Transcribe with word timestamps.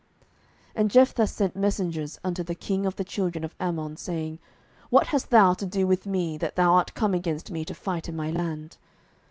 07:011:012 0.21 0.29
And 0.77 0.89
Jephthah 0.89 1.27
sent 1.27 1.55
messengers 1.55 2.19
unto 2.23 2.41
the 2.41 2.55
king 2.55 2.87
of 2.87 2.95
the 2.95 3.03
children 3.03 3.43
of 3.43 3.53
Ammon, 3.59 3.97
saying, 3.97 4.39
What 4.89 5.05
hast 5.05 5.29
thou 5.29 5.53
to 5.53 5.65
do 5.67 5.85
with 5.85 6.07
me, 6.07 6.39
that 6.39 6.55
thou 6.55 6.73
art 6.73 6.95
come 6.95 7.13
against 7.13 7.51
me 7.51 7.63
to 7.65 7.75
fight 7.75 8.09
in 8.09 8.15
my 8.15 8.31
land? 8.31 8.77